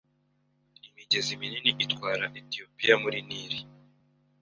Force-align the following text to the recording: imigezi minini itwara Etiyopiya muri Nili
imigezi 0.87 1.31
minini 1.39 1.69
itwara 1.85 2.25
Etiyopiya 2.39 2.95
muri 3.03 3.19
Nili 3.27 3.59